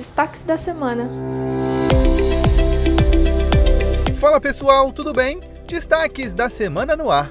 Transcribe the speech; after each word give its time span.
destaques 0.00 0.40
da 0.40 0.56
semana. 0.56 1.10
Fala 4.16 4.40
pessoal, 4.40 4.90
tudo 4.90 5.12
bem? 5.12 5.42
Destaques 5.66 6.32
da 6.32 6.48
semana 6.48 6.96
no 6.96 7.10
ar. 7.10 7.28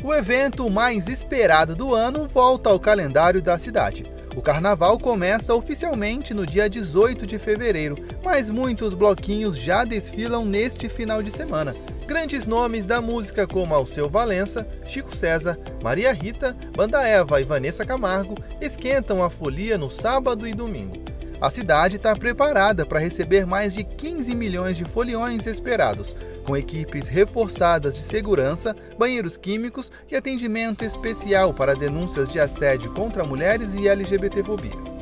O 0.00 0.14
evento 0.14 0.70
mais 0.70 1.08
esperado 1.08 1.74
do 1.74 1.92
ano 1.92 2.28
volta 2.28 2.70
ao 2.70 2.78
calendário 2.78 3.42
da 3.42 3.58
cidade. 3.58 4.04
O 4.36 4.40
carnaval 4.40 4.96
começa 4.96 5.56
oficialmente 5.56 6.32
no 6.32 6.46
dia 6.46 6.70
18 6.70 7.26
de 7.26 7.36
fevereiro, 7.36 7.96
mas 8.22 8.48
muitos 8.48 8.94
bloquinhos 8.94 9.58
já 9.58 9.84
desfilam 9.84 10.44
neste 10.44 10.88
final 10.88 11.20
de 11.20 11.32
semana. 11.32 11.74
Grandes 12.06 12.46
nomes 12.46 12.84
da 12.84 13.00
música 13.00 13.44
como 13.44 13.74
Alceu 13.74 14.08
Valença, 14.08 14.64
Chico 14.86 15.16
César, 15.16 15.58
Maria 15.82 16.12
Rita, 16.12 16.56
Banda 16.76 17.02
Eva 17.02 17.40
e 17.40 17.44
Vanessa 17.44 17.84
Camargo 17.84 18.36
esquentam 18.60 19.20
a 19.20 19.28
folia 19.28 19.76
no 19.76 19.90
sábado 19.90 20.46
e 20.46 20.54
domingo. 20.54 21.13
A 21.40 21.50
cidade 21.50 21.96
está 21.96 22.14
preparada 22.14 22.86
para 22.86 22.98
receber 22.98 23.46
mais 23.46 23.74
de 23.74 23.84
15 23.84 24.34
milhões 24.34 24.76
de 24.76 24.84
foliões 24.84 25.46
esperados, 25.46 26.14
com 26.46 26.56
equipes 26.56 27.08
reforçadas 27.08 27.96
de 27.96 28.02
segurança, 28.02 28.74
banheiros 28.98 29.36
químicos 29.36 29.90
e 30.10 30.16
atendimento 30.16 30.84
especial 30.84 31.52
para 31.52 31.74
denúncias 31.74 32.28
de 32.28 32.38
assédio 32.38 32.92
contra 32.92 33.24
mulheres 33.24 33.74
e 33.74 33.88
LGBTfobia. 33.88 34.94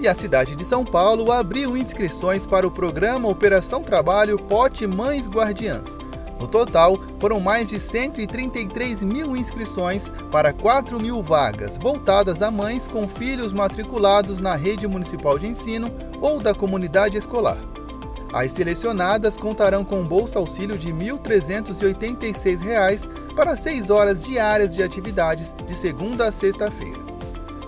E 0.00 0.06
a 0.06 0.14
cidade 0.14 0.54
de 0.54 0.64
São 0.64 0.84
Paulo 0.84 1.32
abriu 1.32 1.76
inscrições 1.76 2.46
para 2.46 2.66
o 2.66 2.70
programa 2.70 3.28
Operação 3.28 3.82
Trabalho 3.82 4.38
Pote 4.38 4.86
Mães 4.86 5.26
Guardiãs. 5.26 6.05
No 6.38 6.46
total, 6.46 6.96
foram 7.18 7.40
mais 7.40 7.68
de 7.68 7.80
133 7.80 9.02
mil 9.02 9.34
inscrições 9.36 10.12
para 10.30 10.52
4 10.52 11.00
mil 11.00 11.22
vagas 11.22 11.78
voltadas 11.78 12.42
a 12.42 12.50
mães 12.50 12.86
com 12.86 13.08
filhos 13.08 13.52
matriculados 13.52 14.38
na 14.38 14.54
rede 14.54 14.86
municipal 14.86 15.38
de 15.38 15.46
ensino 15.46 15.90
ou 16.20 16.38
da 16.38 16.54
comunidade 16.54 17.16
escolar. 17.16 17.56
As 18.32 18.52
selecionadas 18.52 19.36
contarão 19.36 19.82
com 19.84 20.04
bolsa 20.04 20.38
auxílio 20.38 20.76
de 20.76 20.92
R$ 20.92 21.12
1.386 21.12 23.08
para 23.34 23.56
6 23.56 23.88
horas 23.88 24.22
diárias 24.22 24.74
de 24.74 24.82
atividades 24.82 25.54
de 25.66 25.74
segunda 25.74 26.28
a 26.28 26.32
sexta-feira. 26.32 26.98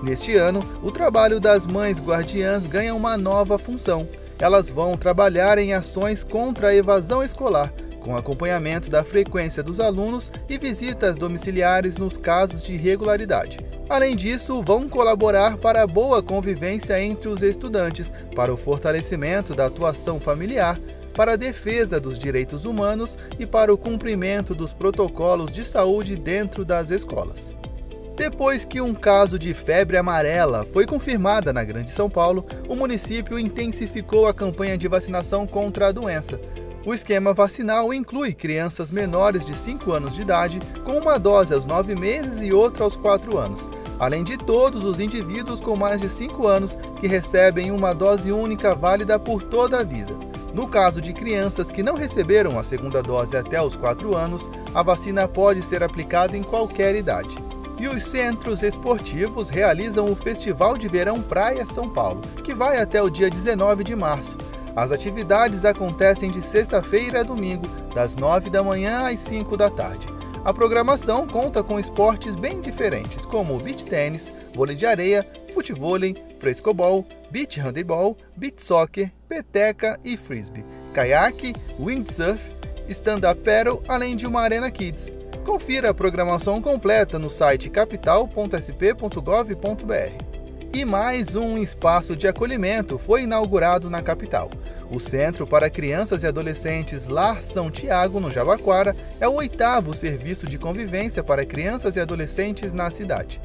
Neste 0.03 0.37
ano, 0.37 0.61
o 0.83 0.91
trabalho 0.91 1.41
das 1.41 1.65
mães 1.67 1.99
guardiãs 1.99 2.67
ganha 2.67 2.95
uma 2.95 3.17
nova 3.17 3.59
função. 3.59 4.07
Elas 4.39 4.69
vão 4.69 4.95
trabalhar 4.95 5.57
em 5.59 5.73
ações 5.73 6.23
contra 6.23 6.69
a 6.69 6.75
evasão 6.75 7.23
escolar, 7.23 7.73
com 8.01 8.17
acompanhamento 8.17 8.91
da 8.91 9.05
frequência 9.05 9.63
dos 9.63 9.81
alunos 9.81 10.33
e 10.49 10.59
visitas 10.59 11.17
domiciliares 11.17 11.97
nos 11.97 12.17
casos 12.17 12.63
de 12.63 12.75
irregularidade. 12.75 13.59
Além 13.89 14.15
disso, 14.15 14.63
vão 14.63 14.89
colaborar 14.89 15.57
para 15.57 15.83
a 15.83 15.87
boa 15.87 16.23
convivência 16.23 17.03
entre 17.03 17.29
os 17.29 17.43
estudantes, 17.43 18.13
para 18.35 18.53
o 18.53 18.57
fortalecimento 18.57 19.55
da 19.55 19.67
atuação 19.67 20.21
familiar, 20.21 20.79
para 21.15 21.33
a 21.33 21.37
defesa 21.37 21.99
dos 21.99 22.19
direitos 22.19 22.65
humanos 22.65 23.17
e 23.39 23.47
para 23.47 23.73
o 23.73 23.79
cumprimento 23.79 24.55
dos 24.55 24.73
protocolos 24.73 25.53
de 25.53 25.65
saúde 25.65 26.15
dentro 26.17 26.65
das 26.65 26.91
escolas. 26.91 27.53
Depois 28.15 28.65
que 28.65 28.81
um 28.81 28.93
caso 28.93 29.39
de 29.39 29.55
febre 29.55 29.97
amarela 29.97 30.67
foi 30.73 30.87
confirmada 30.87 31.53
na 31.53 31.63
Grande 31.63 31.91
São 31.91 32.11
Paulo, 32.11 32.45
o 32.69 32.75
município 32.75 33.39
intensificou 33.39 34.27
a 34.27 34.35
campanha 34.35 34.77
de 34.77 34.89
vacinação 34.89 35.47
contra 35.47 35.87
a 35.87 35.93
doença. 35.93 36.39
O 36.87 36.95
esquema 36.95 37.35
vacinal 37.35 37.93
inclui 37.93 38.33
crianças 38.33 38.91
menores 38.91 39.45
de 39.45 39.55
5 39.55 39.93
anos 39.93 40.15
de 40.15 40.23
idade, 40.23 40.61
com 40.85 40.93
uma 40.93 41.19
dose 41.19 41.53
aos 41.53 41.67
9 41.67 41.95
meses 41.97 42.41
e 42.41 42.53
outra 42.53 42.85
aos 42.85 42.97
4 42.97 43.37
anos, 43.37 43.69
além 43.99 44.23
de 44.23 44.37
todos 44.37 44.85
os 44.85 45.01
indivíduos 45.01 45.61
com 45.61 45.77
mais 45.77 46.01
de 46.01 46.09
5 46.09 46.47
anos 46.47 46.79
que 47.01 47.09
recebem 47.09 47.73
uma 47.73 47.93
dose 47.93 48.31
única 48.31 48.75
válida 48.75 49.19
por 49.19 49.43
toda 49.43 49.81
a 49.81 49.85
vida. 49.85 50.15
No 50.55 50.69
caso 50.69 51.03
de 51.03 51.13
crianças 51.13 51.71
que 51.71 51.83
não 51.83 51.95
receberam 51.95 52.59
a 52.59 52.65
segunda 52.65 53.03
dose 53.03 53.37
até 53.37 53.61
os 53.61 53.75
4 53.75 54.17
anos, 54.17 54.49
a 54.73 54.83
vacina 54.83 55.27
pode 55.27 55.63
ser 55.63 55.83
aplicada 55.83 56.37
em 56.37 56.43
qualquer 56.43 56.95
idade. 56.95 57.37
E 57.79 57.87
os 57.87 58.05
centros 58.05 58.63
esportivos 58.63 59.49
realizam 59.49 60.11
o 60.11 60.17
Festival 60.17 60.77
de 60.79 60.89
Verão 60.89 61.21
Praia 61.21 61.67
São 61.67 61.89
Paulo, 61.89 62.21
que 62.43 62.55
vai 62.55 62.81
até 62.81 63.03
o 63.03 63.11
dia 63.11 63.29
19 63.29 63.85
de 63.85 63.95
março 63.95 64.48
as 64.77 64.93
atividades 64.93 65.65
acontecem 65.65 66.31
de 66.31 66.43
sexta-feira 66.43 67.21
a 67.21 67.23
domingo, 67.23 67.67
das 67.95 68.17
9 68.17 68.51
da 68.51 68.63
manhã 68.63 69.09
às 69.09 69.21
5 69.21 69.57
da 69.57 69.71
tarde. 69.71 70.07
A 70.45 70.53
programação 70.55 71.27
conta 71.27 71.63
com 71.63 71.79
esportes 71.79 72.35
bem 72.35 72.61
diferentes, 72.61 73.25
como 73.27 73.59
beach 73.59 73.85
tênis, 73.85 74.33
vôlei 74.55 74.77
de 74.77 74.87
areia, 74.87 75.27
futevôlei, 75.53 76.17
frescobol, 76.39 77.05
beach 77.31 77.61
handebol, 77.61 78.17
beach 78.37 78.63
soccer, 78.63 79.13
peteca 79.29 80.01
e 80.05 80.17
frisbee, 80.17 80.65
caiaque, 80.95 81.55
windsurf, 81.79 82.53
stand-up 82.89 83.43
paddle, 83.43 83.83
além 83.89 84.17
de 84.17 84.27
uma 84.27 84.41
arena 84.41 84.71
kids. 84.71 85.13
Confira 85.45 85.91
a 85.91 85.95
programação 85.95 86.63
completa 86.63 87.19
no 87.19 87.29
site 87.29 87.69
capital.sp.gov.br. 87.69 90.28
E 90.73 90.85
mais 90.85 91.35
um 91.35 91.57
espaço 91.57 92.15
de 92.15 92.29
acolhimento 92.29 92.99
foi 92.99 93.23
inaugurado 93.23 93.89
na 93.89 94.03
capital. 94.03 94.51
O 94.91 95.01
Centro 95.01 95.47
para 95.47 95.71
Crianças 95.71 96.23
e 96.23 96.27
Adolescentes 96.27 97.07
Lar 97.07 97.43
São 97.43 97.71
Tiago, 97.71 98.21
no 98.21 98.31
Jabaquara, 98.31 98.95
é 99.19 99.27
o 99.27 99.35
oitavo 99.35 99.95
serviço 99.95 100.47
de 100.47 100.59
convivência 100.59 101.25
para 101.25 101.47
crianças 101.47 101.97
e 101.97 102.01
adolescentes 102.01 102.75
na 102.75 102.91
cidade. 102.91 103.41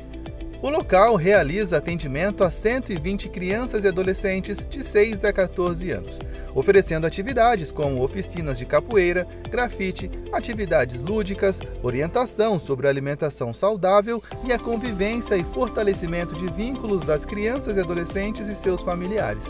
O 0.63 0.69
local 0.69 1.17
realiza 1.17 1.75
atendimento 1.75 2.41
a 2.41 2.49
120 2.49 3.27
crianças 3.27 3.83
e 3.83 3.87
adolescentes 3.89 4.65
de 4.69 4.81
6 4.81 5.25
a 5.25 5.33
14 5.33 5.91
anos, 5.91 6.19
oferecendo 6.55 7.05
atividades 7.05 7.69
como 7.69 8.01
oficinas 8.01 8.57
de 8.57 8.65
capoeira, 8.65 9.27
grafite, 9.49 10.09
atividades 10.31 11.01
lúdicas, 11.01 11.59
orientação 11.81 12.57
sobre 12.57 12.87
alimentação 12.87 13.53
saudável 13.53 14.23
e 14.45 14.53
a 14.53 14.57
convivência 14.57 15.35
e 15.35 15.43
fortalecimento 15.43 16.33
de 16.33 16.45
vínculos 16.53 17.03
das 17.03 17.25
crianças 17.25 17.75
e 17.75 17.81
adolescentes 17.81 18.47
e 18.47 18.55
seus 18.55 18.81
familiares. 18.81 19.43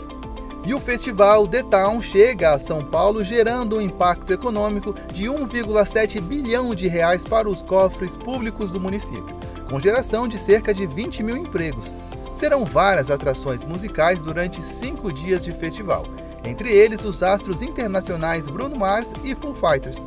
E 0.66 0.72
o 0.72 0.80
festival 0.80 1.46
The 1.46 1.62
Town 1.62 2.00
chega 2.00 2.52
a 2.52 2.58
São 2.58 2.84
Paulo 2.84 3.22
gerando 3.22 3.76
um 3.76 3.80
impacto 3.80 4.32
econômico 4.32 4.94
de 5.12 5.24
1,7 5.24 6.20
bilhão 6.20 6.74
de 6.74 6.88
reais 6.88 7.24
para 7.24 7.48
os 7.48 7.60
cofres 7.60 8.16
públicos 8.16 8.70
do 8.70 8.80
município 8.80 9.44
com 9.68 9.80
geração 9.80 10.28
de 10.28 10.38
cerca 10.38 10.72
de 10.72 10.86
20 10.86 11.22
mil 11.22 11.36
empregos. 11.36 11.92
Serão 12.36 12.64
várias 12.64 13.10
atrações 13.10 13.62
musicais 13.62 14.20
durante 14.20 14.62
cinco 14.62 15.12
dias 15.12 15.44
de 15.44 15.52
festival, 15.52 16.06
entre 16.44 16.70
eles 16.70 17.04
os 17.04 17.22
astros 17.22 17.62
internacionais 17.62 18.48
Bruno 18.48 18.76
Mars 18.76 19.12
e 19.22 19.34
Foo 19.34 19.54
Fighters. 19.54 19.98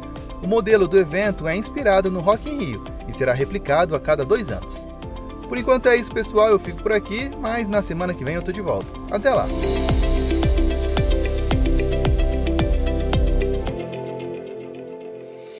O 0.42 0.48
modelo 0.48 0.88
do 0.88 1.00
evento 1.00 1.48
é 1.48 1.56
inspirado 1.56 2.12
no 2.12 2.20
Rock 2.20 2.50
in 2.50 2.60
Rio 2.60 2.84
e 3.08 3.12
será 3.12 3.34
replicado 3.34 3.96
a 3.96 4.00
cada 4.00 4.24
dois 4.24 4.50
anos. 4.50 4.86
Por 5.48 5.58
enquanto 5.58 5.88
é 5.88 5.96
isso, 5.96 6.12
pessoal. 6.12 6.50
Eu 6.50 6.60
fico 6.60 6.84
por 6.84 6.92
aqui, 6.92 7.32
mas 7.40 7.68
na 7.68 7.82
semana 7.82 8.14
que 8.14 8.24
vem 8.24 8.36
eu 8.36 8.44
tô 8.44 8.52
de 8.52 8.62
volta. 8.62 8.88
Até 9.10 9.34
lá! 9.34 9.48